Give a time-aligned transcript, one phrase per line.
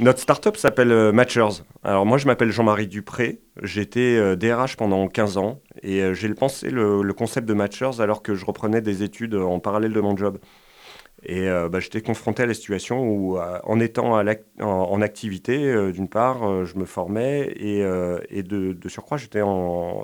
[0.00, 1.64] Notre startup s'appelle euh, Matchers.
[1.82, 6.32] Alors moi je m'appelle Jean-Marie Dupré, j'étais DRH euh, pendant 15 ans et euh, j'ai
[6.34, 10.16] pensé le, concept de Matchers alors que je reprenais des études en parallèle de mon
[10.16, 10.38] job.
[11.24, 14.20] Et bah, j'étais confronté à la situation où en étant
[14.60, 17.82] en, activité, d'une part, je me formais et,
[18.44, 19.42] de, surcroît j'étais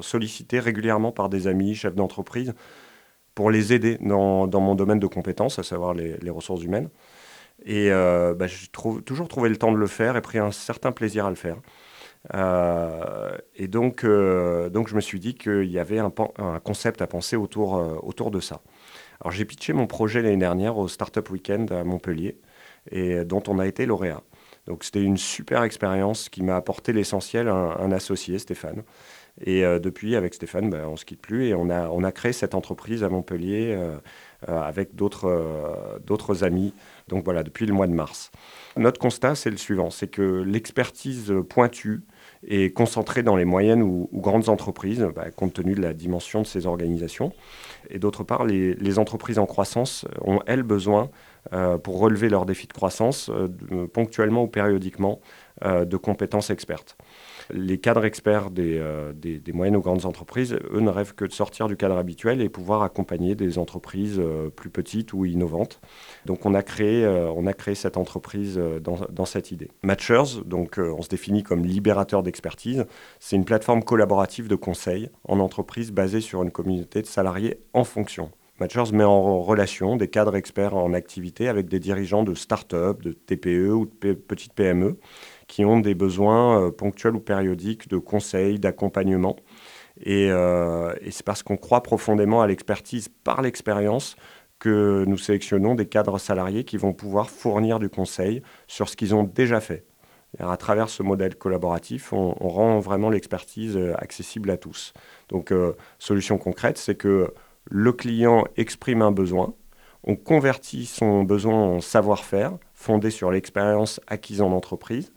[0.00, 2.52] sollicité régulièrement par des amis, chefs d'entreprise,
[3.36, 6.88] pour les aider dans, mon domaine de compétences, à savoir les ressources humaines.
[7.64, 10.92] Et euh, bah, j'ai toujours trouvé le temps de le faire et pris un certain
[10.92, 11.56] plaisir à le faire.
[12.34, 16.12] Euh, et donc, euh, donc, je me suis dit qu'il y avait un,
[16.62, 17.72] concept à penser autour,
[18.04, 18.60] autour de ça.
[19.20, 22.38] Alors, j'ai pitché mon projet l'année dernière au Startup Weekend à Montpellier,
[22.90, 24.22] et dont on a été lauréat.
[24.66, 28.82] Donc, c'était une super expérience qui m'a apporté l'essentiel, un, un, associé, Stéphane.
[29.44, 32.54] Et depuis, avec Stéphane, bah, on ne se quitte plus et on a, créé cette
[32.54, 33.76] entreprise à Montpellier
[34.46, 36.72] avec d'autres amis
[37.08, 38.30] donc voilà, depuis le mois de mars.
[38.76, 42.02] Notre constat, c'est le suivant, c'est que l'expertise pointue
[42.46, 46.46] est concentrée dans les moyennes ou, grandes entreprises, bah, compte tenu de la dimension de
[46.46, 47.32] ces organisations.
[47.90, 51.10] Et d'autre part, les, entreprises en croissance ont, elles, besoin,
[51.52, 55.20] euh, pour relever leurs défis de croissance, euh, ponctuellement ou périodiquement,
[55.64, 56.96] euh, de compétences expertes.
[57.52, 61.68] Les cadres experts euh, des, moyennes ou grandes entreprises, eux, ne rêvent que de sortir
[61.68, 65.80] du cadre habituel et pouvoir accompagner des entreprises euh, plus petites ou innovantes.
[66.26, 67.30] Donc on a créé, euh,
[67.74, 69.70] cette entreprise dans, dans cette idée.
[69.82, 72.84] Matchers, donc on se définit comme libérateur d'expertise,
[73.20, 77.84] c'est une plateforme collaborative de conseil en entreprise basée sur une communauté de salariés en
[77.84, 78.30] fonction.
[78.60, 83.12] Matchers met en relation des cadres experts en activité avec des dirigeants de start-up, de
[83.12, 84.96] TPE ou de petites PME
[85.46, 89.36] qui ont des besoins euh, ponctuels ou périodiques de conseils, d'accompagnement.
[90.06, 94.16] Euh, et, c'est parce qu'on croit profondément à l'expertise par l'expérience
[94.58, 99.14] que nous sélectionnons des cadres salariés qui vont pouvoir fournir du conseil sur ce qu'ils
[99.14, 99.84] ont déjà fait.
[100.40, 104.92] à travers ce modèle collaboratif, on, rend vraiment l'expertise euh, accessible à tous.
[105.28, 105.52] Donc,
[105.98, 107.32] solution concrète, c'est que
[107.70, 109.54] le client exprime un besoin,
[110.06, 115.12] on convertit son besoin en savoir-faire fondé sur l'expérience acquise en entreprise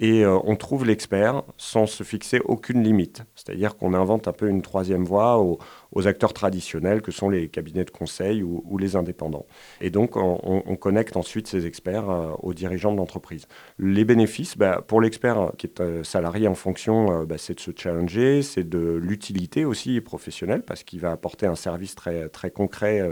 [0.00, 3.22] et euh, on trouve l'expert sans se fixer aucune limite.
[3.36, 5.58] C'est-à-dire qu'on invente un peu une troisième voie aux,
[6.06, 9.44] acteurs traditionnels que sont les cabinets de conseil ou, les indépendants.
[9.82, 13.46] Et donc on, connecte ensuite ces experts euh, aux dirigeants de l'entreprise.
[13.78, 17.70] Les bénéfices, bah, pour l'expert qui est euh, salarié en fonction, bah, c'est de se
[17.76, 23.02] challenger, c'est de l'utilité aussi professionnelle parce qu'il va apporter un service très, très concret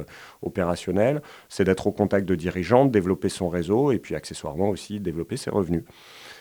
[0.40, 1.20] opérationnel,
[1.50, 5.36] c'est d'être au contact de dirigeants, de développer son réseau et puis accessoirement aussi développer
[5.36, 5.84] ses revenus.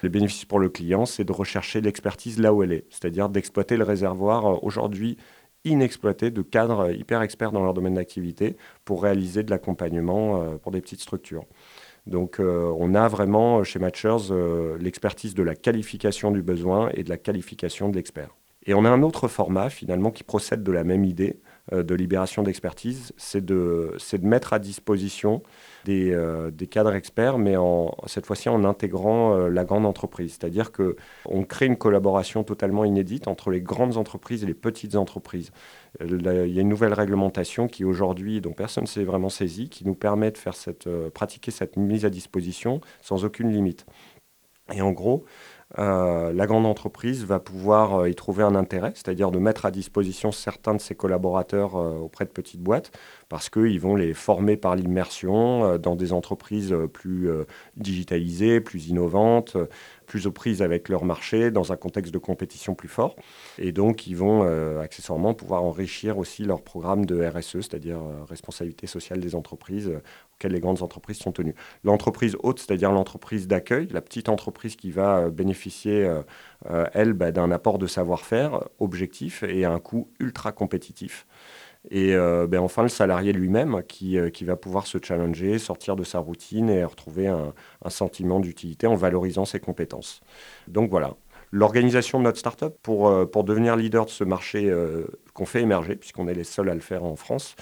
[0.03, 3.77] Le bénéfice pour le client, c'est de rechercher l'expertise là où elle est, c'est-à-dire d'exploiter
[3.77, 5.17] le réservoir euh, aujourd'hui
[5.65, 10.71] inexploité de cadres hyper experts dans leur domaine d'activité pour réaliser de l'accompagnement euh, pour
[10.71, 11.43] des petites structures.
[12.05, 14.33] Donc euh, on a vraiment chez Matchers
[14.79, 18.29] l'expertise de la qualification du besoin et de la qualification de l'expert.
[18.65, 21.41] Et on a un autre format finalement qui procède de la même idée
[21.72, 25.41] de libération d'expertise, c'est de, de mettre à disposition
[25.89, 27.55] euh, des, cadres experts, mais
[28.07, 30.38] cette fois-ci en intégrant euh, la grande entreprise.
[30.39, 35.51] C'est-à-dire qu'on crée une collaboration totalement inédite entre les grandes entreprises et les petites entreprises.
[36.01, 39.69] Euh, il y a une nouvelle réglementation qui aujourd'hui, dont personne ne s'est vraiment saisi,
[39.69, 43.85] qui nous permet de faire cette, pratiquer cette mise à disposition sans aucune limite.
[44.73, 45.23] Et en gros,
[45.78, 49.72] euh, la grande entreprise va pouvoir euh, y trouver un intérêt, c'est-à-dire de mettre à
[49.72, 52.91] disposition certains de ses collaborateurs euh, auprès de petites boîtes,
[53.28, 57.29] parce qu'ils vont les former par l'immersion dans des entreprises plus
[57.75, 59.57] digitalisées, plus innovantes,
[60.07, 63.16] plus aux prises avec leur marché, dans un contexte de compétition plus fort.
[63.59, 68.23] Et donc, ils vont euh, accessoirement pouvoir enrichir aussi leur programme de RSE, c'est-à-dire euh,
[68.28, 70.01] responsabilité sociale des entreprises, euh,
[70.33, 71.56] auxquelles les grandes entreprises sont tenues.
[71.83, 76.07] L'entreprise haute, c'est-à-dire l'entreprise d'accueil, la petite entreprise qui va bénéficier,
[76.94, 81.25] elle, bah, d'un apport de savoir-faire objectif et à un coût ultra compétitif.
[81.89, 85.95] Et euh, ben enfin, le salarié lui-même qui, euh, qui, va pouvoir se challenger, sortir
[85.95, 87.54] de sa routine et retrouver un,
[87.89, 90.22] sentiment d'utilité en valorisant ses compétences.
[90.68, 91.16] Donc voilà,
[91.51, 94.69] l'organisation de notre startup pour, euh, pour devenir leader de ce marché
[95.38, 97.56] qu'on fait émerger, puisqu'on est les seuls à le faire en France.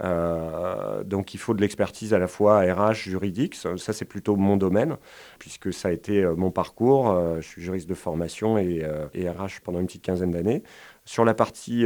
[0.00, 4.96] donc il faut de l'expertise à la fois RH, juridique, ça, c'est plutôt mon domaine,
[5.38, 7.14] puisque ça a été mon parcours.
[7.36, 8.84] je suis juriste de formation et,
[9.14, 10.62] et RH pendant une petite quinzaine d'années
[11.04, 11.84] Sur la partie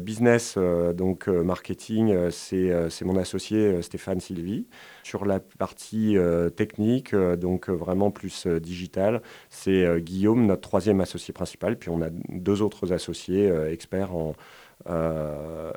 [0.00, 0.56] business,
[0.94, 4.66] donc marketing, c'est mon associé Stéphane Sylvie.
[5.02, 6.16] Sur la partie
[6.56, 11.76] technique, donc vraiment plus digital, c'est Guillaume, notre troisième associé principal.
[11.76, 14.34] Puis on a deux autres associés experts en,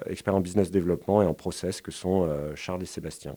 [0.05, 3.35] experts en business développement et en process que sont Charles et Sébastien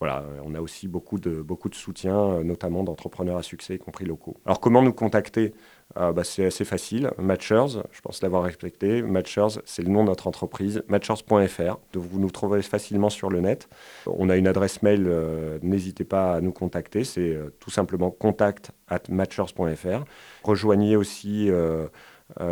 [0.00, 3.78] voilà, on a aussi beaucoup de, beaucoup de soutien, euh, notamment d'entrepreneurs à succès, y
[3.78, 4.36] compris locaux.
[4.46, 5.54] Alors comment nous contacter?
[5.96, 7.10] Euh, bah, C'est assez facile.
[7.18, 9.02] Matchers, je pense l'avoir respecté.
[9.02, 11.78] Matchers, c'est le nom de notre entreprise, matchers.fr.
[11.94, 13.68] Vous nous trouverez facilement sur le net.
[14.06, 17.02] On a une adresse mail, euh, n'hésitez pas à nous contacter.
[17.02, 20.04] C'est tout simplement contact at matchers.fr.
[20.44, 21.88] Rejoignez aussi euh,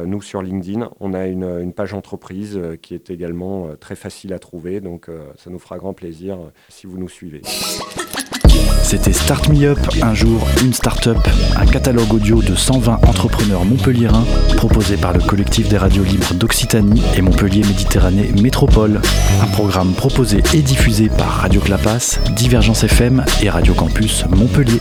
[0.06, 4.32] nous, sur LinkedIn, on a une, page entreprise euh, qui est également euh, très facile
[4.32, 6.38] à trouver, donc ça nous fera grand plaisir
[6.69, 7.43] si vous nous suivez.
[8.82, 11.19] C'était Start Me Up, un jour, une start-up,
[11.56, 14.25] un catalogue audio de 120 entrepreneurs montpelliérains
[14.56, 19.00] proposé par le collectif des radios libres d'Occitanie et Montpellier Méditerranée Métropole.
[19.43, 24.81] Un programme proposé et diffusé par Radio Clapas, Divergence FM et Radio Campus Montpellier.